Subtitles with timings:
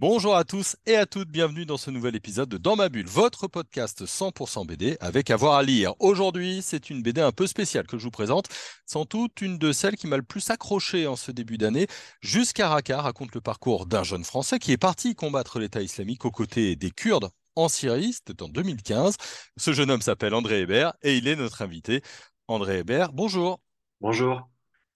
[0.00, 3.06] Bonjour à tous et à toutes, bienvenue dans ce nouvel épisode de Dans ma bulle,
[3.06, 5.92] votre podcast 100% BD avec avoir à lire.
[5.98, 8.46] Aujourd'hui, c'est une BD un peu spéciale que je vous présente,
[8.86, 11.86] sans doute une de celles qui m'a le plus accroché en ce début d'année.
[12.22, 16.30] Jusqu'à Raqqa raconte le parcours d'un jeune Français qui est parti combattre l'État islamique aux
[16.30, 19.16] côtés des Kurdes en Syrie, c'était en 2015.
[19.58, 22.00] Ce jeune homme s'appelle André Hébert et il est notre invité.
[22.48, 23.60] André Hébert, bonjour.
[24.00, 24.48] Bonjour.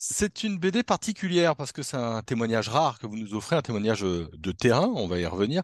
[0.07, 3.63] C'est une BD particulière parce que c'est un témoignage rare que vous nous offrez, un
[3.63, 5.63] témoignage euh, de terrain, on va y revenir.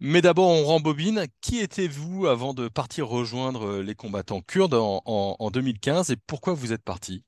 [0.00, 1.26] Mais d'abord, on rembobine.
[1.42, 6.72] Qui étiez-vous avant de partir rejoindre euh, les combattants kurdes en, 2015 et pourquoi vous
[6.72, 7.24] êtes parti?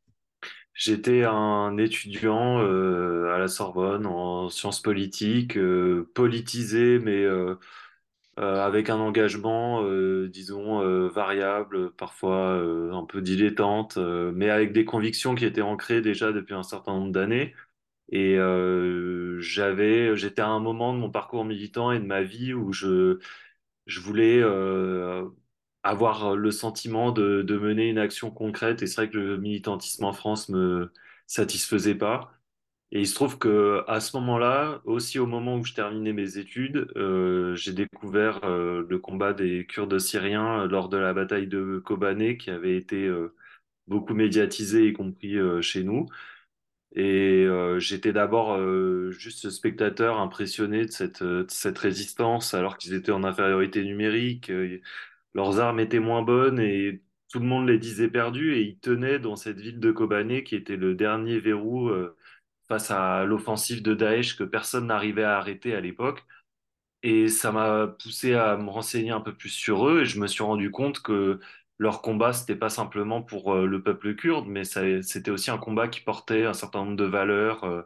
[0.73, 5.59] J'étais un étudiant euh, à la Sorbonne en sciences politiques,
[6.15, 7.27] politisé, mais
[8.37, 12.53] avec un engagement, euh, disons, euh, variable, parfois
[12.93, 17.13] un peu dilettante, mais avec des convictions qui étaient ancrées déjà depuis un certain nombre
[17.13, 17.55] d'années.
[18.13, 18.37] Et
[19.41, 23.19] j'avais, j'étais à un moment de mon parcours militant et de ma vie où je,
[23.87, 24.43] je voulais
[25.83, 28.83] avoir le sentiment de, de mener une action concrète.
[28.83, 30.93] Et c'est vrai que le militantisme en France me
[31.27, 32.36] satisfaisait pas.
[32.97, 36.39] Et il se trouve que à ce moment-là, aussi au moment où je terminais mes
[36.39, 41.47] études, euh, j'ai découvert euh, le combat des Kurdes syriens euh, lors de la bataille
[41.47, 43.13] de Kobané, qui avait été
[43.87, 46.07] beaucoup médiatisé, y compris chez nous.
[46.95, 47.47] Et
[47.79, 48.59] j'étais d'abord
[49.13, 54.51] juste spectateur, impressionné de cette, de cette résistance, alors qu'ils étaient en infériorité numérique,
[55.35, 58.55] leurs armes étaient moins bonnes et tout le monde les disait perdus.
[58.55, 61.91] Et ils tenaient dans cette ville de Kobané, qui était le dernier verrou
[62.69, 66.25] face à l'offensive de Daesh que personne n'arrivait à arrêter à l'époque.
[67.03, 70.27] Et ça m'a poussé à me renseigner un peu plus sur eux et je me
[70.27, 71.41] suis rendu compte que
[71.79, 75.89] leur combat, c'était pas simplement pour euh, le peuple kurde, mais c'était aussi un combat
[75.89, 77.83] qui portait un certain nombre de valeurs euh,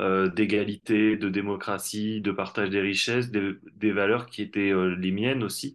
[0.00, 5.74] euh, d'égalité, de démocratie, de partage des richesses, des, valeurs qui étaient les miennes aussi.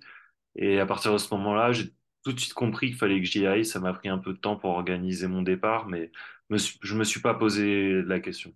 [0.55, 3.47] Et à partir de ce moment-là, j'ai tout de suite compris qu'il fallait que j'y
[3.47, 3.65] aille.
[3.65, 6.11] Ça m'a pris un peu de temps pour organiser mon départ, mais
[6.57, 8.53] je me suis pas posé la question.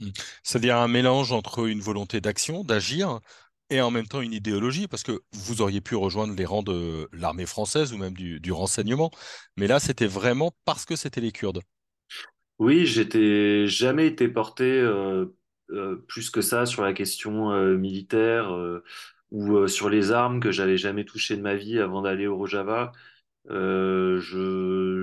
[0.00, 0.10] Hmm.
[0.42, 3.20] C'est-à-dire un mélange entre une volonté d'action, d'agir,
[3.70, 7.08] et en même temps une idéologie, parce que vous auriez pu rejoindre les rangs de
[7.12, 9.10] l'armée française ou même du, renseignement,
[9.56, 11.60] mais là c'était vraiment parce que c'était les Kurdes.
[12.58, 15.26] Oui, j'étais jamais été porté euh,
[15.70, 18.50] euh, plus que ça sur la question euh, militaire
[19.30, 22.92] ou sur les armes que j'avais jamais touché de ma vie avant d'aller au Rojava.
[23.50, 24.20] Euh,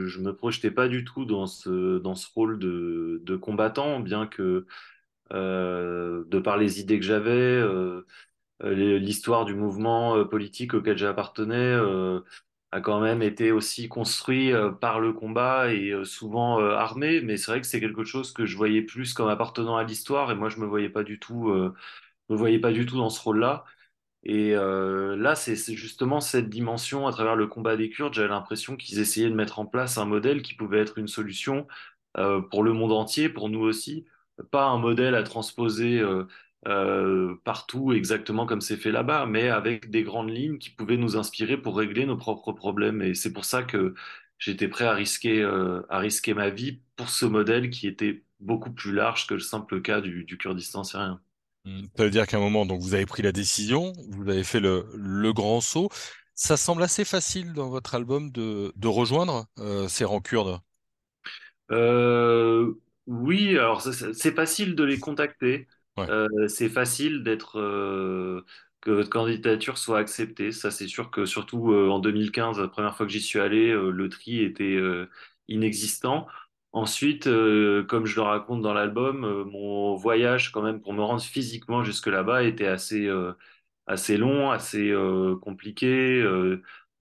[0.07, 4.27] je me projetais pas du tout dans ce dans ce rôle de de combattant, bien
[4.27, 4.66] que
[5.33, 8.05] euh, de par les idées que j'avais, euh,
[8.63, 11.75] l'histoire du mouvement politique auquel j'appartenais
[12.71, 14.51] a quand même été aussi construit
[14.81, 17.22] par le combat et souvent armé.
[17.22, 20.31] Mais c'est vrai que c'est quelque chose que je voyais plus comme appartenant à l'histoire
[20.31, 21.49] et moi je me voyais pas du tout
[22.29, 23.66] me voyais pas du tout dans ce rôle-là.
[24.25, 28.13] Et euh, là, c'est justement cette dimension à travers le combat des Kurdes.
[28.16, 31.68] J'avais l'impression qu'ils essayaient de mettre en place un modèle qui pouvait être une solution
[32.18, 34.06] euh, pour le monde entier, pour nous aussi.
[34.52, 36.02] Pas un modèle à transposer
[36.68, 41.18] euh, partout exactement comme c'est fait là-bas, mais avec des grandes lignes qui pouvaient nous
[41.18, 43.02] inspirer pour régler nos propres problèmes.
[43.03, 43.94] Et c'est pour ça que
[44.40, 45.44] j'étais prêt à risquer,
[45.90, 49.81] à risquer ma vie pour ce modèle qui était beaucoup plus large que le simple
[49.81, 51.22] cas du, du Kurdistan syrien.
[51.66, 54.44] Hmm, ça veut dire qu'à un moment, donc, vous avez pris la décision, vous avez
[54.44, 55.90] fait le, grand saut.
[56.36, 60.59] Ça semble assez facile dans votre album de, rejoindre euh, ces rangs kurdes.
[61.72, 62.74] Euh,
[63.08, 65.68] oui, alors c'est facile de les contacter.
[65.98, 67.53] Euh, c'est facile d'être
[68.82, 70.52] que votre candidature soit acceptée.
[70.52, 74.09] Ça, c'est sûr que surtout en 2015, la première fois que j'y suis allé, le
[74.09, 74.78] tri était
[75.47, 76.28] inexistant.
[76.75, 81.02] Ensuite, euh, comme je le raconte dans l'album, euh, mon voyage quand même pour me
[81.02, 83.32] rendre physiquement jusque là-bas était assez, euh,
[83.88, 84.94] assez long, assez
[85.44, 86.23] compliqué.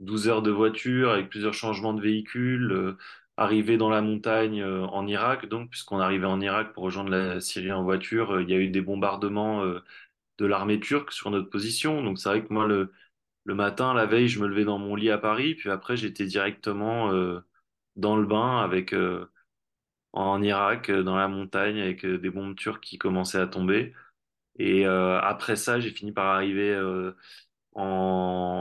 [0.00, 2.96] 12 heures de voiture avec plusieurs changements de véhicules.
[3.37, 7.72] arriver dans la montagne en Irak, donc puisqu'on arrivait en Irak pour rejoindre la Syrie
[7.72, 9.64] en voiture, il y a eu des bombardements
[10.38, 12.02] de l'armée turque sur notre position.
[12.04, 12.93] Donc c'est vrai que moi, le,
[13.44, 16.26] le matin, la veille, je me levais dans mon lit à Paris, puis après j'étais
[16.26, 17.12] directement
[17.96, 18.94] dans le bain avec
[20.14, 23.94] en Irak, euh, dans la montagne, avec euh, des bombes turques qui commençaient à tomber.
[24.58, 26.78] Et euh, après ça, j'ai fini par arriver
[27.75, 27.82] en,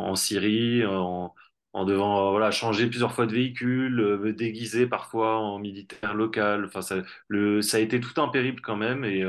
[0.10, 1.34] en, Syrie, en,
[1.74, 6.66] en devant voilà changer plusieurs fois de véhicule, me déguiser parfois en militaire local.
[6.66, 6.98] Enfin, ça,
[7.28, 9.06] le, ça a été tout un périple quand même.
[9.06, 9.24] Et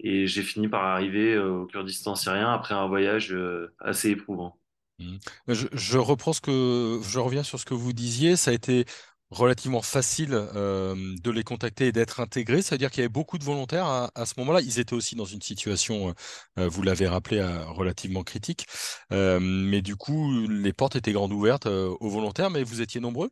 [0.00, 3.36] et j'ai fini par arriver au Kurdistan syrien après un voyage
[3.80, 4.58] assez éprouvant.
[4.98, 5.16] Mmh.
[5.48, 8.36] Je, je reprends ce que je reviens sur ce que vous disiez.
[8.36, 8.86] Ça a été
[9.30, 12.62] relativement facile euh, de les contacter et d'être intégrés.
[12.62, 14.60] C'est-à-dire qu'il y avait beaucoup de volontaires à, ce moment-là.
[14.60, 16.14] Ils étaient aussi dans une situation,
[16.58, 18.66] euh, vous l'avez rappelé, euh, relativement critique.
[19.12, 23.00] Euh, mais du coup, les portes étaient grandes ouvertes euh, aux volontaires, mais vous étiez
[23.00, 23.30] nombreux?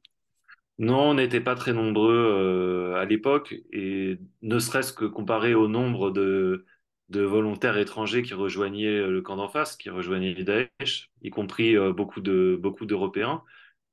[0.78, 5.68] Non, on n'était pas très nombreux euh, à l'époque, et ne serait-ce que comparé au
[5.68, 6.66] nombre de,
[7.10, 11.92] de volontaires étrangers qui rejoignaient le camp d'en face, qui rejoignaient Daesh, y compris euh,
[11.92, 13.44] beaucoup de, beaucoup d'Européens.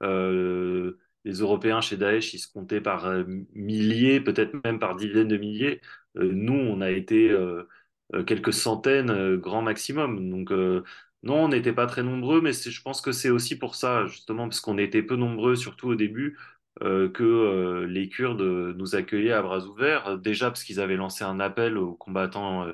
[0.02, 3.24] Euh, les Européens chez Daesh, ils se comptaient par euh,
[3.54, 5.82] milliers, peut-être même par dizaines de milliers.
[6.18, 7.64] Euh, nous, on a été euh,
[8.26, 10.30] quelques centaines, grand maximum.
[10.30, 10.52] Donc,
[11.24, 14.48] non, on n'était pas très nombreux, mais je pense que c'est aussi pour ça, justement,
[14.48, 16.38] parce qu'on était peu nombreux, surtout au début,
[16.82, 20.18] euh, que euh, les Kurdes nous accueillaient à bras ouverts.
[20.18, 22.66] Déjà parce qu'ils avaient lancé un appel aux combattants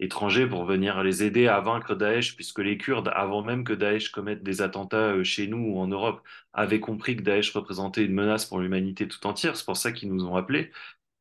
[0.00, 4.10] étrangers pour venir les aider à vaincre Daesh, puisque les Kurdes, avant même que Daesh
[4.10, 8.14] commette des attentats euh, chez nous ou en Europe, avaient compris que Daesh représentait une
[8.14, 9.56] menace pour l'humanité tout entière.
[9.56, 10.72] C'est pour ça qu'ils nous ont appelés.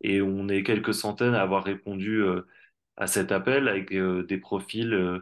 [0.01, 2.47] Et on est quelques centaines à avoir répondu euh,
[2.97, 5.21] à cet appel avec euh, des profils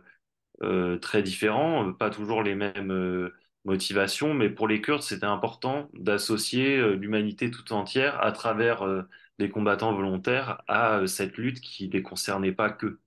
[1.01, 3.31] très différents, pas toujours les mêmes
[3.65, 8.83] motivations, mais pour les Kurdes, c'était important d'associer l'humanité tout entière à travers
[9.39, 12.99] les combattants volontaires à cette lutte qui ne les concernait pas que.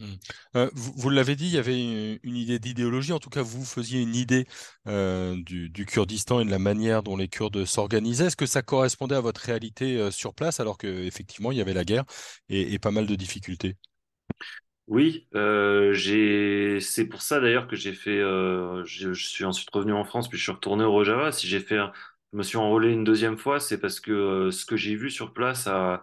[0.00, 0.14] Mm.
[0.56, 4.00] Euh, vous l'avez dit, il y avait une, idée d'idéologie, en tout cas vous faisiez
[4.00, 4.46] une idée
[4.88, 8.26] euh, du, Kurdistan et de la manière dont les Kurdes s'organisaient.
[8.26, 11.74] Est-ce que ça correspondait à votre réalité euh, sur place alors qu'effectivement il y avait
[11.74, 12.04] la guerre
[12.48, 13.76] et, pas mal de difficultés?
[14.86, 15.28] Oui.
[15.32, 18.18] C'est pour ça d'ailleurs que j'ai fait.
[18.18, 21.30] je, je suis ensuite revenu en France, puis je suis retourné au Rojava.
[21.30, 21.78] Si j'ai fait,
[22.32, 25.32] je me suis enrôlé une deuxième fois, c'est parce que ce que j'ai vu sur
[25.32, 26.02] place a,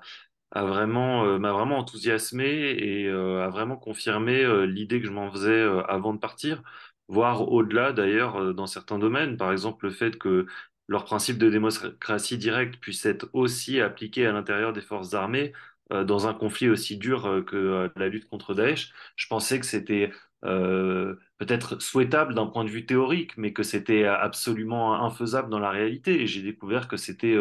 [0.51, 5.11] a vraiment, euh, m'a vraiment enthousiasmé et euh, a vraiment confirmé euh, l'idée que je
[5.11, 6.63] m'en faisais avant de partir,
[7.07, 9.37] voire au-delà d'ailleurs dans certains domaines.
[9.37, 10.45] Par exemple, le fait que
[10.87, 15.53] leur principe de démocratie directe puisse être aussi appliqué à l'intérieur des forces armées
[15.89, 18.91] dans un conflit aussi dur que la lutte contre Daesh.
[19.15, 20.11] Je pensais que c'était
[20.41, 26.21] peut-être souhaitable d'un point de vue théorique, mais que c'était absolument infaisable dans la réalité.
[26.21, 27.35] Et j'ai découvert que c'était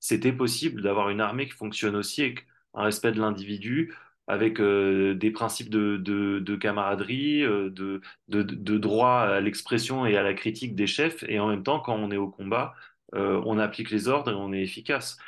[0.00, 3.94] c'était possible d'avoir une armée qui fonctionne aussi avec un respect de l'individu,
[4.26, 10.22] avec euh, des principes de, de, de camaraderie, euh, de droit à l'expression et à
[10.22, 12.74] la critique des chefs, et en même temps, quand on est au combat,
[13.14, 15.18] euh, on applique les ordres et on est efficace.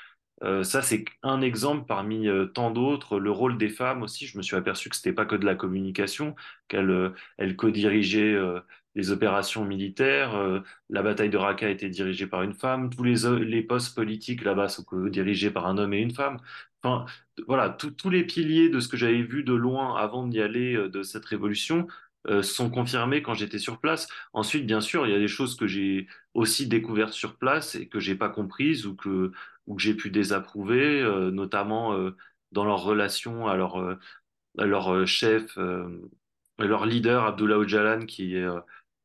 [0.42, 3.18] Euh, ça, c'est un exemple parmi euh, tant d'autres.
[3.20, 5.54] Le rôle des femmes aussi, je me suis aperçu que c'était pas que de la
[5.54, 6.34] communication,
[6.68, 8.60] qu'elles euh, co-dirigeaient euh,
[8.94, 10.62] les opérations militaires.
[10.90, 12.90] La bataille de Raqqa été dirigée par une femme.
[12.90, 16.38] Tous les, postes politiques là-bas sont co-dirigés par un homme et une femme.
[16.82, 17.06] Enfin,
[17.46, 21.02] voilà, tous les piliers de ce que j'avais vu de loin avant d'y aller, de
[21.02, 21.86] cette révolution,
[22.42, 24.08] sont confirmés quand j'étais sur place.
[24.34, 27.88] Ensuite, bien sûr, il y a des choses que j'ai aussi découvertes sur place et
[27.88, 29.32] que j'ai pas comprises ou que
[29.66, 32.16] ou que j'ai pu désapprouver, euh, notamment euh,
[32.52, 33.98] dans leur relation à leur, euh,
[34.58, 35.56] à leur chef,
[36.58, 38.46] leur leader, Abdullah Öcalan, qui est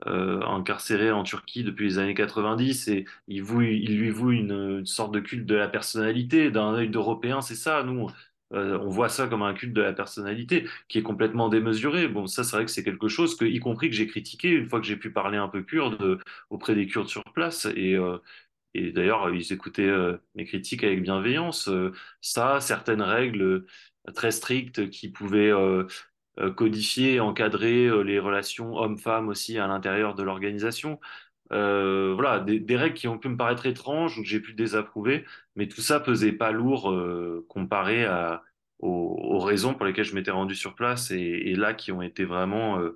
[0.06, 5.46] incarcéré en Turquie depuis les années 90 et il, lui voue une, sorte de culte
[5.46, 6.52] de la personnalité.
[6.52, 8.08] D'un œil d'Européen, c'est ça, nous.
[8.52, 12.08] on voit ça comme un culte de la personnalité qui est complètement démesuré.
[12.10, 14.68] Bon, ça, c'est vrai que c'est quelque chose que, y compris que j'ai critiqué une
[14.70, 17.66] fois que j'ai pu parler un peu kurde auprès des Kurdes sur place.
[17.76, 17.98] Et,
[18.78, 21.68] et d'ailleurs, ils écoutaient euh, mes critiques avec bienveillance.
[21.70, 21.92] Euh,
[22.22, 23.68] ça, certaines règles euh,
[24.14, 25.86] très strictes qui pouvaient euh,
[26.40, 31.00] euh, codifier et encadrer euh, les relations hommes-femmes aussi à l'intérieur de l'organisation.
[31.52, 35.26] Euh, voilà, des, règles qui ont pu me paraître étranges ou que j'ai pu désapprouver,
[35.56, 38.06] mais tout ça pesait pas lourd euh, comparé
[38.80, 42.80] aux, raisons pour lesquelles je m'étais rendu sur place et, là qui ont été vraiment
[42.80, 42.96] euh,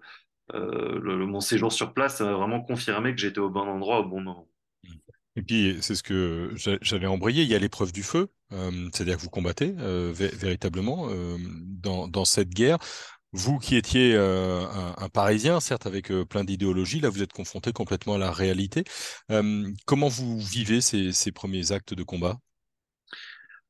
[0.53, 4.05] euh, mon séjour sur place, ça m'a vraiment confirmé que j'étais au bon endroit au
[4.05, 4.50] bon moment.
[5.35, 8.89] Et puis, c'est ce que j'a- j'allais embrayer, il y a l'épreuve du feu, euh,
[8.93, 11.37] c'est-à-dire que vous combattez euh, vé- véritablement euh,
[11.81, 12.77] dans, cette guerre.
[13.33, 18.17] Vous qui étiez un, Parisien, certes avec plein d'idéologies, là vous êtes confronté complètement à
[18.17, 18.83] la réalité.
[19.85, 22.37] Comment vous vivez ces, premiers actes de combat?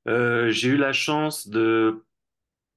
[0.07, 2.03] J'ai eu la chance de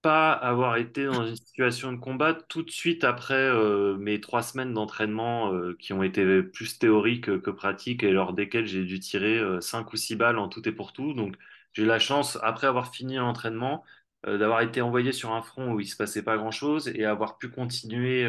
[0.05, 4.43] pas avoir été dans une situation de combat tout de suite après euh, mes trois
[4.43, 9.01] semaines d'entraînement euh, qui ont été plus théoriques que pratiques et lors desquelles j'ai dû
[9.01, 11.15] tirer euh, cinq ou six balles en tout et pour tout.
[11.15, 11.37] Donc
[11.73, 13.83] j'ai eu la chance, après avoir fini l'entraînement,
[14.27, 17.51] d'avoir été envoyé sur un front où il se passait pas grand-chose et avoir pu
[17.51, 18.27] continuer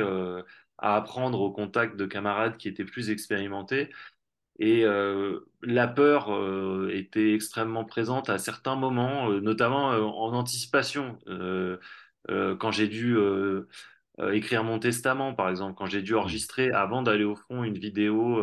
[0.77, 3.89] à apprendre au contact de camarades qui étaient plus expérimentés.
[4.59, 11.17] Et euh, la peur euh, était extrêmement présente à certains moments, euh, notamment en anticipation.
[12.27, 13.17] Quand j'ai dû
[14.31, 16.19] écrire mon testament, par exemple, quand j'ai dû Mm.
[16.19, 18.41] enregistrer avant d'aller au front une vidéo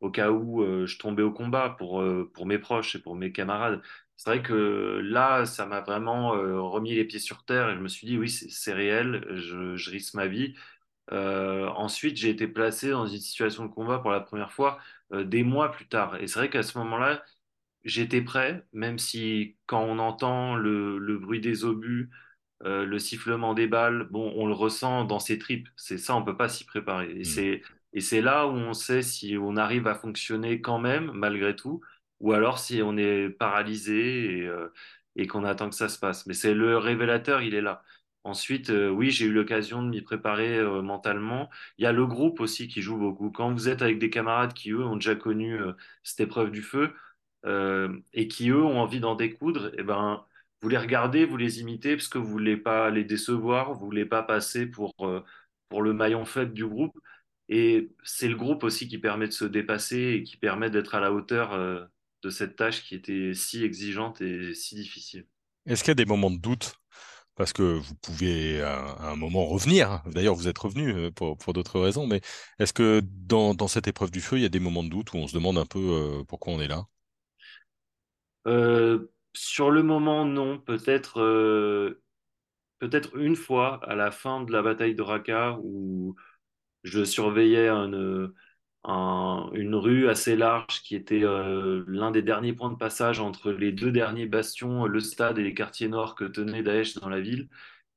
[0.00, 2.02] au cas où je tombais au combat pour,
[2.32, 3.82] pour mes proches et pour mes camarades.
[4.16, 7.88] C'est vrai que là, ça m'a vraiment remis les pieds sur terre et je me
[7.88, 10.54] suis dit, oui, c'est réel, je, je risque ma vie.
[11.10, 14.78] Ensuite, j'ai été placé dans une situation de combat pour la première fois
[15.12, 16.16] des mois plus tard.
[16.20, 17.24] Et c'est vrai qu'à ce moment-là,
[17.84, 22.10] j'étais prêt, même si quand on entend le, le bruit des obus,
[22.64, 25.68] euh, le sifflement des balles, bon, on le ressent dans ses tripes.
[25.76, 27.10] C'est ça, on peut pas s'y préparer.
[27.18, 27.24] Et Mm.
[27.24, 27.62] c'est
[27.92, 31.80] et c'est là où on sait si on arrive à fonctionner quand même malgré tout,
[32.20, 34.68] ou alors si on est paralysé et, euh,
[35.16, 36.26] et qu'on attend que ça se passe.
[36.26, 37.82] Mais c'est le révélateur, il est là.
[38.22, 41.48] Ensuite, euh, oui, j'ai eu l'occasion de m'y préparer euh, mentalement.
[41.78, 43.30] Il y a le groupe aussi qui joue beaucoup.
[43.30, 45.72] Quand vous êtes avec des camarades qui, eux, ont déjà connu euh,
[46.02, 46.92] cette épreuve du feu
[48.12, 50.22] et qui, eux, ont envie d'en découdre, eh ben,
[50.60, 54.04] vous les regardez, vous les imitez parce que vous voulez pas les décevoir, vous voulez
[54.04, 54.94] pas passer pour,
[55.70, 56.98] pour le maillon faible du groupe.
[57.48, 61.00] Et c'est le groupe aussi qui permet de se dépasser et qui permet d'être à
[61.00, 61.58] la hauteur,
[62.22, 65.24] de cette tâche qui était si exigeante et si difficile.
[65.64, 66.79] Est-ce qu'il y a des moments de doute?
[67.40, 70.02] Parce que vous pouvez à, un moment revenir.
[70.04, 72.20] D'ailleurs, vous êtes revenu euh, pour, d'autres raisons, mais
[72.58, 75.16] est-ce que dans, cette épreuve du feu, il y a des moments de doute où
[75.16, 76.84] on se demande un peu euh, pourquoi on est là?
[78.46, 80.58] Euh, sur le moment, non.
[80.58, 81.14] Peut-être
[82.78, 86.16] peut-être une fois à la fin de la bataille de Raqqa où
[86.82, 88.28] je surveillais un,
[88.84, 93.52] un- une rue assez large qui était euh, l'un des derniers points de passage entre
[93.52, 97.20] les deux derniers bastions, le stade et les quartiers nord que tenait Daesh dans la
[97.20, 97.48] ville.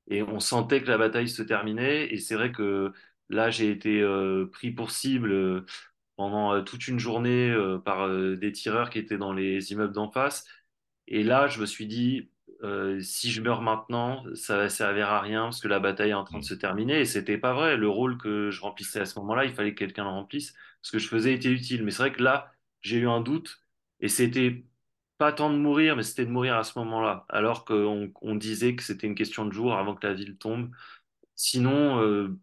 [0.09, 2.13] Et on sentait que la bataille se terminait.
[2.13, 2.93] Et c'est vrai que
[3.29, 5.65] là, j'ai été euh, pris pour cible euh,
[6.17, 10.45] pendant toute une journée par des tireurs qui étaient dans les immeubles d'en face.
[11.07, 12.29] Et là, je me suis dit,
[12.63, 16.13] euh, si je meurs maintenant, ça va servir à rien parce que la bataille est
[16.13, 16.45] en train de Mm.
[16.45, 17.01] se terminer.
[17.01, 17.77] Et c'était pas vrai.
[17.77, 20.53] Le rôle que je remplissais à ce moment-là, il fallait que quelqu'un le remplisse.
[20.81, 21.83] Ce que je faisais était utile.
[21.83, 23.59] Mais c'est vrai que là, j'ai eu un doute
[23.99, 24.65] et c'était
[25.17, 27.25] pas tant de mourir, mais c'était de mourir à ce moment-là.
[27.29, 30.71] Alors qu'on on disait que c'était une question de jours avant que la ville tombe.
[31.35, 32.39] Sinon, euh,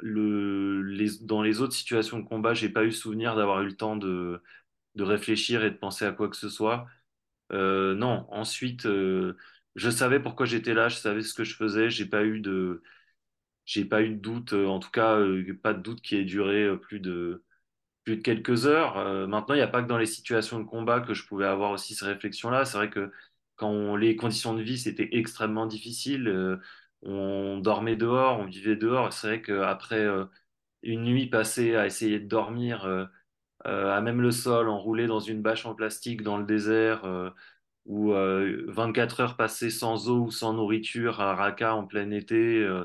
[0.00, 3.76] le, les, dans les autres situations de combat, j'ai pas eu souvenir d'avoir eu le
[3.76, 4.42] temps de,
[4.96, 6.86] de réfléchir et de penser à quoi que ce soit.
[7.52, 9.36] Euh, non, ensuite, euh,
[9.74, 12.82] je savais pourquoi j'étais là, je savais ce que je faisais, j'ai pas eu de,
[13.66, 15.18] j'ai pas eu de doute, euh, en tout cas,
[15.62, 17.44] pas de doute qui ait duré plus de,
[18.04, 19.28] plus de quelques heures.
[19.28, 21.72] Maintenant, il n'y a pas que dans les situations de combat que je pouvais avoir
[21.72, 22.64] aussi ces réflexions-là.
[22.66, 23.12] C'est vrai que
[23.56, 26.60] quand les conditions de vie, c'était extrêmement difficile.
[27.02, 29.12] on dormait dehors, on vivait dehors.
[29.12, 30.06] C'est vrai qu'après
[30.82, 32.86] une nuit passée à essayer de dormir
[33.64, 37.30] à même le sol, enroulé dans une bâche en plastique dans le désert, euh,
[37.86, 42.36] ou euh, 24 heures passées sans eau ou sans nourriture à Raqqa en plein été.
[42.36, 42.84] euh,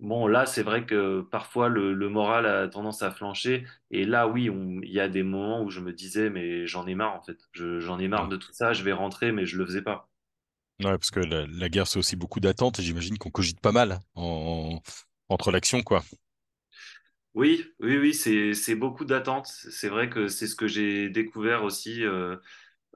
[0.00, 3.66] bon, là, c'est vrai que parfois le, le moral a tendance à flancher.
[3.90, 4.50] Et là, oui,
[4.84, 7.38] il y a des moments où je me disais, mais j'en ai marre en fait.
[7.52, 10.08] Je- j'en ai marre de tout ça, je vais rentrer, mais je le faisais pas.
[10.80, 13.72] Ouais, parce que la, la guerre, c'est aussi beaucoup d'attentes et j'imagine qu'on cogite pas
[13.72, 14.80] mal en,
[15.28, 16.04] entre l'action, quoi.
[17.34, 19.46] Oui, oui, oui, c'est, beaucoup d'attentes.
[19.46, 22.04] C'est vrai que c'est ce que j'ai découvert aussi.
[22.04, 22.36] euh,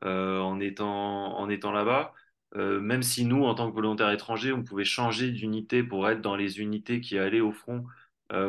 [0.05, 2.15] euh, en étant, là-bas.
[2.57, 6.21] Euh, même si nous, en tant que volontaires étrangers, on pouvait changer d'unité pour être
[6.23, 7.87] dans les unités qui allaient au front,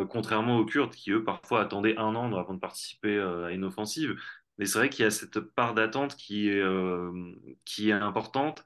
[0.09, 4.15] contrairement aux Kurdes qui, eux, parfois attendaient un an avant de participer à une offensive.
[4.57, 6.61] Mais c'est vrai qu'il y a cette part d'attente qui est,
[7.91, 8.65] importante.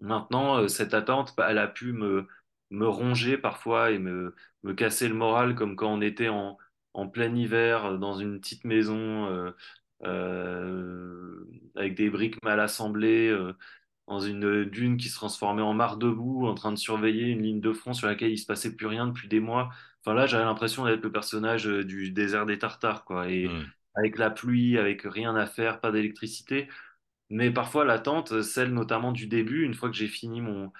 [0.00, 2.26] Maintenant, cette attente, bah, elle a pu me,
[2.74, 6.58] me ronger parfois et me, me casser le moral, comme quand on était en,
[6.94, 9.50] en plein hiver euh, dans une petite maison euh,
[10.04, 11.44] euh,
[11.76, 13.54] avec des briques mal assemblées, euh,
[14.08, 17.42] dans une dune qui se transformait en mare de boue, en train de surveiller une
[17.42, 19.70] ligne de front sur laquelle il se passait plus rien depuis des mois.
[20.02, 23.30] Enfin là, j'avais l'impression d'être le personnage du désert des Tartares, quoi.
[23.30, 23.56] Et
[23.94, 26.68] avec la pluie, avec rien à faire, pas d'électricité.
[27.30, 30.72] Mais parfois, l'attente, celle notamment du début, une fois que j'ai fini mon,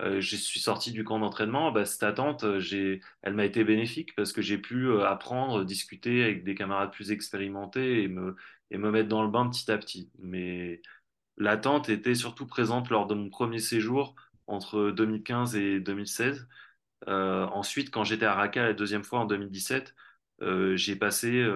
[0.00, 4.14] euh, je suis sorti du camp d'entraînement, bah, cette attente, euh, elle m'a été bénéfique
[4.16, 8.34] parce que j'ai pu euh, apprendre, discuter avec des camarades plus expérimentés et me,
[8.70, 10.10] et me mettre dans le bain petit à petit.
[10.18, 10.82] Mais
[11.36, 16.48] l'attente était surtout présente lors de mon premier séjour entre 2015 et 2016.
[17.08, 19.94] Euh, ensuite, quand j'étais à Raqqa la deuxième fois en 2017,
[20.42, 21.46] euh, j'ai passé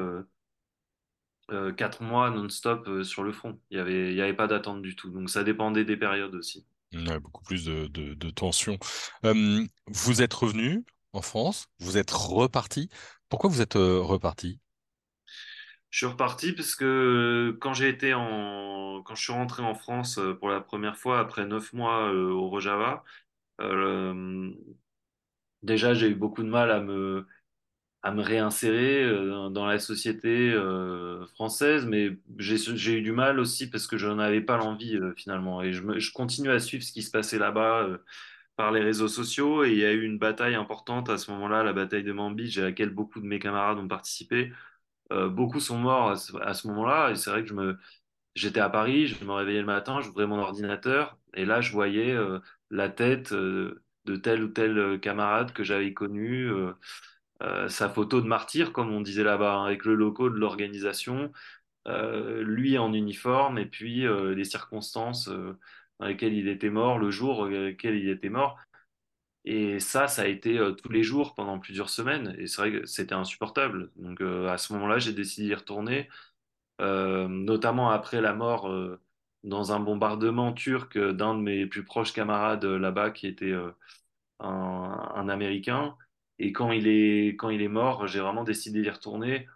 [1.76, 3.61] quatre mois non-stop sur le front.
[3.71, 5.11] Il y avait, avait pas d'attente du tout.
[5.11, 6.66] Donc ça dépendait des périodes aussi.
[6.92, 8.78] Beaucoup plus de, de, tension.
[9.25, 12.88] Euh, vous êtes revenu en France, vous êtes reparti.
[13.28, 14.61] Pourquoi vous êtes euh, reparti?
[15.90, 20.18] Je suis reparti parce que quand j'ai été en, quand je suis rentré en France
[20.18, 23.04] euh, pour la première fois après neuf mois euh, au Rojava,
[23.61, 24.50] euh,
[25.62, 27.26] déjà j'ai eu beaucoup de mal à me,
[28.02, 33.69] à me réinsérer euh, dans la société euh, française, mais j'ai, eu du mal aussi
[33.71, 35.62] parce que je n'avais pas l'envie euh, finalement.
[35.62, 37.88] Et je, continue à suivre ce qui se passait là-bas
[38.57, 39.64] par les réseaux sociaux.
[39.64, 42.59] Et il y a eu une bataille importante à ce moment-là, la bataille de Manbij,
[42.59, 44.52] à laquelle beaucoup de mes camarades ont participé.
[45.11, 47.11] Beaucoup sont morts à ce, moment-là.
[47.11, 47.76] Et c'est vrai que
[48.35, 52.17] j'étais à Paris, je me réveillais le matin, j'ouvrais mon ordinateur et là je voyais
[52.71, 56.50] la tête de tel ou tel camarade que j'avais connu,
[57.68, 61.33] sa photo de martyr, comme on disait là-bas, hein, avec le logo de l'organisation,
[61.88, 65.59] euh, lui en uniforme et puis euh, les circonstances euh,
[66.00, 68.59] dans lesquelles il était mort, le jour auquel il était mort.
[69.45, 72.35] Et ça, ça a été euh, tous les jours pendant plusieurs semaines.
[72.38, 73.90] Et c'est vrai que c'était insupportable.
[73.97, 76.09] Donc euh, à ce moment-là, j'ai décidé d'y retourner
[76.80, 79.00] euh, notamment après la mort euh,
[79.45, 83.52] dans un bombardement turc euh, d'un de mes plus proches camarades euh, là-bas qui était
[83.52, 83.73] euh,
[84.40, 85.97] un Américain.
[86.38, 89.49] Et quand il est, quand il est mort, j'ai vraiment décidé d'y retourner.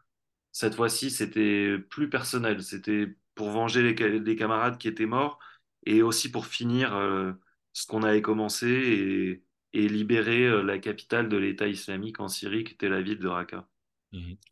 [0.53, 2.63] Cette fois-ci, c'était plus personnel.
[2.63, 5.39] C'était pour venger les, ca- les camarades qui étaient morts
[5.87, 7.33] et aussi pour finir euh,
[7.73, 12.75] ce qu'on avait commencé et, libérer euh, la capitale de l'État islamique en Syrie, qui
[12.75, 13.67] était la ville de Raqqa.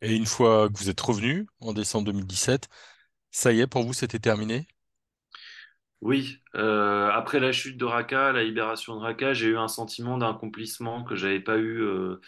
[0.01, 2.69] Et une fois que vous êtes revenu en décembre 2017,
[3.31, 4.67] ça y est, pour vous, c'était terminé?
[6.01, 10.17] Oui, euh, après la chute de Raqqa, la libération de Raqqa, j'ai eu un sentiment
[10.17, 12.19] d'accomplissement que j'avais pas eu euh,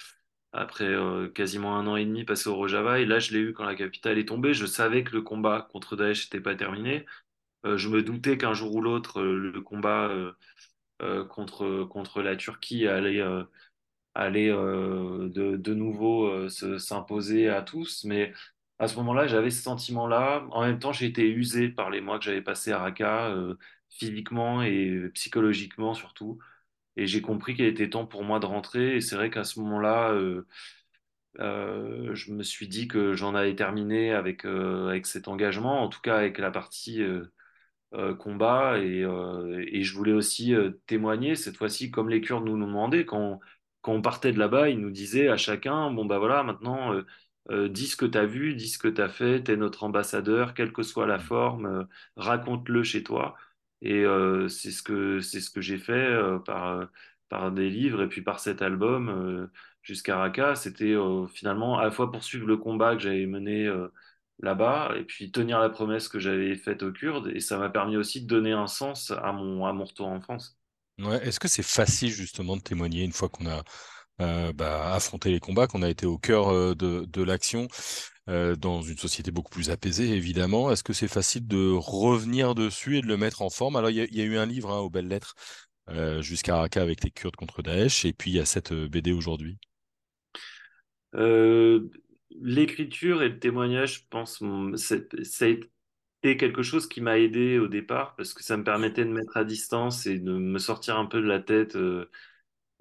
[0.54, 3.00] après euh, quasiment un an et demi passé au Rojava.
[3.00, 4.54] Et là, je l'ai eu quand la capitale est tombée.
[4.54, 7.06] Je savais que le combat contre Daesh n'était pas terminé.
[7.66, 10.10] Je me doutais qu'un jour ou l'autre, le combat
[11.30, 13.22] contre, contre la Turquie allait,
[14.16, 18.04] allait de, de nouveau se- s'imposer à tous.
[18.06, 18.34] Mais
[18.80, 20.46] à ce moment-là, j'avais ce sentiment-là.
[20.52, 23.56] En même temps, j'ai été usé par les mois que j'avais passés à Raqqa, euh,
[23.90, 26.40] physiquement et psychologiquement surtout.
[26.98, 28.98] Et j'ai compris qu'il était temps pour moi de rentrer.
[28.98, 30.48] Et c'est vrai qu'à ce moment-là, euh,
[31.40, 36.02] euh, je me suis dit que j'en avais terminé avec, avec cet engagement, en tout
[36.02, 37.02] cas avec la partie
[38.20, 40.54] combat et, et je voulais aussi
[40.88, 43.40] témoigner cette fois-ci comme les Kurdes nous l'ont demandé quand,
[43.82, 46.92] quand on partait de là-bas ils nous disaient à chacun bon bah voilà maintenant
[47.52, 49.84] euh, dis ce que tu as vu dis ce que tu as fait t'es notre
[49.84, 51.84] ambassadeur quelle que soit la forme euh,
[52.16, 53.36] raconte-le chez toi
[53.82, 56.10] et euh, c'est ce que ce que j'ai fait
[56.46, 56.88] par
[57.30, 59.50] par des livres et puis par cet album
[59.82, 60.96] jusqu'à Raqqa c'était
[61.34, 63.70] finalement à la fois poursuivre le combat que j'avais mené
[64.40, 67.98] là-bas et puis tenir la promesse que j'avais faite aux Kurdes et ça m'a permis
[67.98, 70.58] aussi de donner un sens à mon, à mon retour en France.
[71.00, 71.26] Ouais.
[71.28, 73.64] Est-ce que c'est facile justement de témoigner une fois qu'on a
[74.22, 77.68] euh, bah, affronté les combats, qu'on a été au cœur euh, de, l'action
[78.30, 80.72] euh, dans une société beaucoup plus apaisée, évidemment?
[80.72, 83.76] Est-ce que c'est facile de revenir dessus et de le mettre en forme?
[83.76, 85.36] Alors, il y a, eu un livre hein, aux belles lettres
[86.22, 89.58] jusqu'à Raqqa avec les Kurdes contre Daesh, et puis il y a cette BD aujourd'hui.
[92.42, 94.42] L'écriture et le témoignage, je pense,
[94.76, 95.60] c'est-
[96.22, 99.44] quelque chose qui m'a aidé au départ parce que ça me permettait de mettre à
[99.44, 101.76] distance et de me sortir un peu de la tête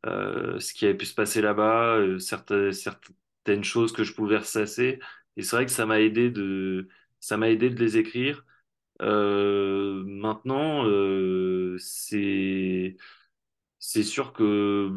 [0.05, 5.01] ce qui avait pu se passer là-bas, euh, certaines, certaines choses que je pouvais ressasser.
[5.37, 6.89] Et c'est vrai que ça m'a aidé de,
[7.21, 8.45] ça m'a aidé de les écrire.
[9.03, 12.97] Euh, maintenant, euh, c'est
[13.79, 14.93] c'est sûr que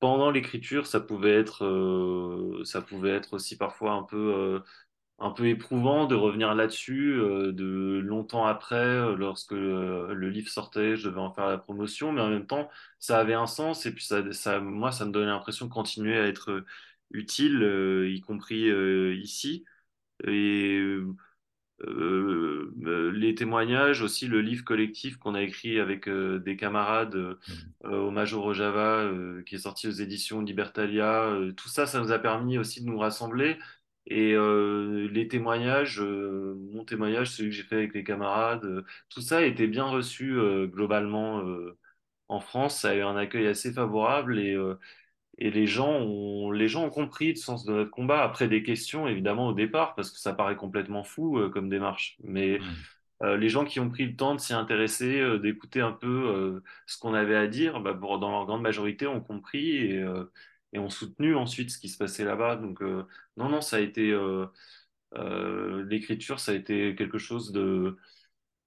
[0.00, 4.60] pendant l'écriture, ça pouvait être euh, ça pouvait être aussi parfois un peu euh,
[5.22, 10.48] un peu éprouvant de revenir là-dessus euh, de longtemps après, euh, lorsque euh, le livre
[10.50, 13.86] sortait, je devais en faire la promotion, mais en même temps, ça avait un sens
[13.86, 16.64] et puis ça, ça moi, ça me donnait l'impression de continuer à être
[17.12, 17.62] utile,
[18.12, 18.68] y compris
[19.20, 19.64] ici.
[20.26, 20.80] Et
[21.80, 27.36] les témoignages, aussi le livre collectif qu'on a écrit avec des camarades
[27.84, 31.30] au Major Java, euh, qui est sorti aux éditions Libertalia.
[31.56, 33.58] tout ça, ça nous a permis aussi de nous rassembler.
[34.06, 38.84] Et euh, les témoignages, euh, mon témoignage, celui que j'ai fait avec les camarades, euh,
[39.08, 41.78] tout ça a été bien reçu euh, globalement euh,
[42.28, 42.80] en France.
[42.80, 44.76] Ça a eu un accueil assez favorable et euh,
[45.38, 48.22] et les gens ont, les gens ont compris le sens de notre combat.
[48.22, 52.16] Après des questions, évidemment, au départ, parce que ça paraît complètement fou euh, comme démarche.
[52.22, 52.62] Mais
[53.22, 56.08] euh, les gens qui ont pris le temps de s'y intéresser, euh, d'écouter un peu
[56.08, 59.98] euh, ce qu'on avait à dire, bah, pour- dans leur grande majorité, ont compris et,
[60.02, 60.24] euh,
[60.72, 62.56] et ont soutenu ensuite ce qui se passait là-bas.
[62.56, 63.04] Donc, euh,
[63.36, 64.46] non, non, ça a été euh,
[65.14, 67.96] euh, l'écriture, ça a été quelque chose de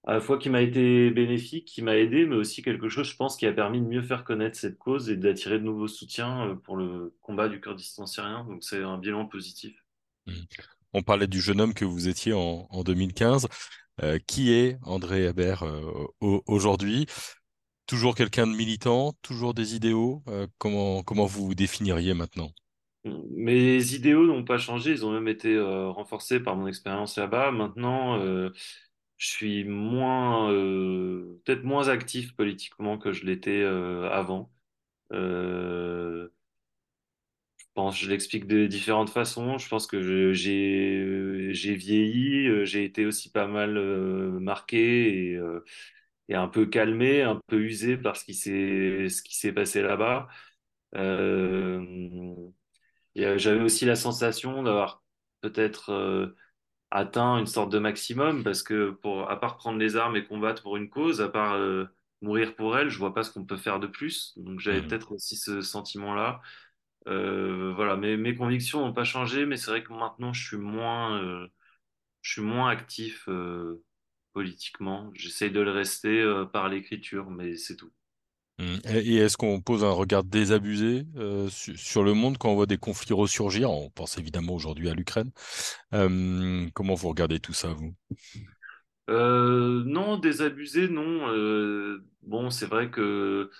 [0.08, 3.16] à la fois qui m'a été bénéfique, qui m'a aidé, mais aussi quelque chose, je
[3.16, 6.60] pense, qui a permis de mieux faire connaître cette cause et d'attirer de nouveaux soutiens
[6.62, 8.44] pour le combat du Kurdistan syrien.
[8.44, 9.84] Donc c'est un bilan positif.
[10.26, 10.46] Mhm.
[10.92, 13.48] On parlait du jeune homme que vous étiez en, 2015.
[14.02, 15.64] Euh, qui est André Hébert
[16.20, 17.06] aujourd'hui?
[17.86, 20.22] Toujours quelqu'un de militant, toujours des idéaux
[20.58, 22.50] comment, comment vous vous définiriez maintenant?
[23.30, 27.52] Mes idéaux n'ont pas changé, ils ont même été renforcés par mon expérience là-bas.
[27.52, 28.18] Maintenant,
[29.18, 34.52] je suis moins, euh, peut-être moins actif politiquement que je l'étais euh, avant.
[35.12, 36.28] Euh,
[37.76, 39.58] je je l'explique de différentes façons.
[39.58, 43.78] Je pense que j'ai j'ai vieilli, j'ai été aussi pas mal
[44.40, 45.38] marqué et,
[46.28, 49.82] et un peu calmé, un peu usé par ce qui s'est ce qui s'est passé
[49.82, 50.28] là-bas.
[53.16, 55.02] J'avais aussi la sensation d'avoir
[55.40, 56.34] peut-être
[56.90, 60.62] atteint une sorte de maximum parce que pour à part prendre les armes et combattre
[60.62, 61.86] pour une cause, à part euh,
[62.22, 64.34] mourir pour elle, je vois pas ce qu'on peut faire de plus.
[64.38, 64.86] Donc j'avais Mmh.
[64.86, 66.40] peut-être aussi ce sentiment-là.
[67.08, 70.56] Euh, voilà, mes, mes convictions n'ont pas changé, mais c'est vrai que maintenant je suis
[70.58, 71.48] moins, euh,
[72.22, 73.84] je suis moins actif euh,
[74.36, 75.10] politiquement.
[75.14, 77.90] J'essaye de le rester euh, par l'écriture, mais c'est tout.
[78.58, 78.76] Mmh.
[78.88, 82.66] Et est-ce qu'on pose un regard désabusé euh, su- sur le monde quand on voit
[82.66, 83.70] des conflits ressurgir?
[83.70, 85.30] On pense évidemment aujourd'hui à l'Ukraine.
[85.94, 87.94] Euh, comment vous regardez tout ça, vous?
[89.08, 91.98] Euh, non, désabusé, non.
[92.22, 93.50] Bon, c'est vrai que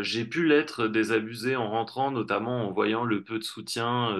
[0.00, 4.14] j'ai pu l'être désabusé en rentrant, notamment en voyant le peu de soutien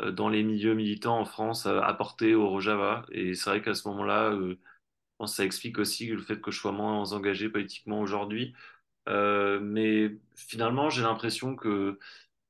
[0.00, 3.04] dans les milieux militants en France apporté au Rojava.
[3.10, 4.36] Et c'est vrai qu'à ce moment-là,
[5.18, 8.54] pense que ça explique aussi le fait que je sois moins engagé politiquement aujourd'hui.
[9.08, 11.98] Euh, mais finalement, j'ai l'impression que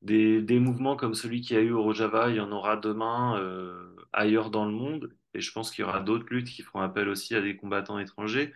[0.02, 2.76] des, des mouvements comme celui qu'il y a eu au Rojava, il y en aura
[2.76, 5.14] demain euh, ailleurs dans le monde.
[5.35, 7.98] Et je pense qu'il y aura d'autres luttes qui feront appel aussi à des combattants
[7.98, 8.52] étrangers.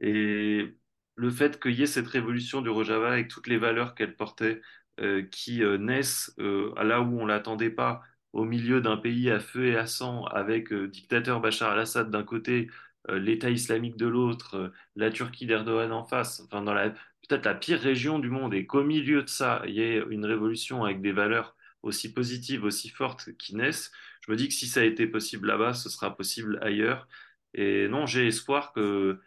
[0.00, 0.74] Et
[1.16, 4.62] le fait qu'il y ait cette révolution du Rojava avec toutes les valeurs qu'elle portait,
[5.00, 9.76] euh, qui naissent là où on l'attendait pas, au milieu d'un pays à feu et
[9.76, 12.68] à sang, avec dictateur Bachar al-Assad d'un côté,
[13.08, 16.64] l'État islamique de l'autre, euh, la Turquie d'Erdogan en face, enfin
[17.28, 20.24] peut-être la pire région du monde, et qu'au milieu de ça, il y ait une
[20.24, 23.92] révolution avec des valeurs aussi positives, aussi fortes qui naissent,
[24.26, 27.08] je me dis que si ça a été possible là-bas, ce sera possible ailleurs.
[27.54, 29.20] Et non, j'ai espoir que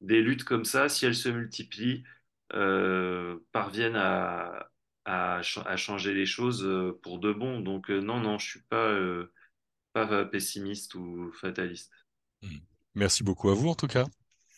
[0.00, 2.04] des luttes comme ça, si elles se multiplient,
[2.54, 4.70] euh, parviennent à,
[5.04, 7.60] à, ch- à changer les choses euh, pour de bon.
[7.60, 9.32] Donc euh, non, non, je suis pas, euh,
[9.92, 11.92] pas pessimiste ou fataliste.
[12.42, 12.60] Mmh.
[12.96, 14.06] Merci beaucoup à vous, en tout cas.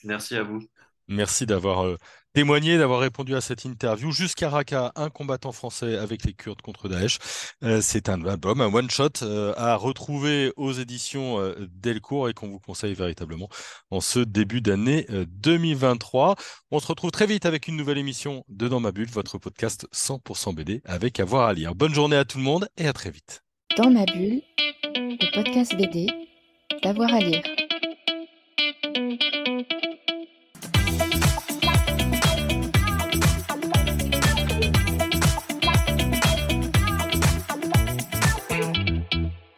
[0.05, 0.63] Merci à vous.
[1.09, 1.97] Merci d'avoir euh,
[2.35, 4.13] témoigné, d'avoir répondu à cette interview.
[4.13, 7.19] Jusqu'à Raqqa, un combattant français avec les Kurdes contre Daesh.
[7.65, 12.49] Euh, c'est un album, un one-shot euh, à retrouver aux éditions euh, Delcourt et qu'on
[12.49, 13.49] vous conseille véritablement
[13.91, 16.37] en ce début d'année euh, 2023.
[16.71, 19.89] On se retrouve très vite avec une nouvelle émission de Dans ma bulle, votre podcast
[19.93, 21.75] 100% BD avec avoir à lire.
[21.75, 23.43] Bonne journée à tout le monde et à très vite.
[23.77, 24.43] Dans ma bulle,
[24.95, 26.07] le podcast BD,
[26.83, 27.43] d'avoir à lire.
[28.99, 29.88] Thank you.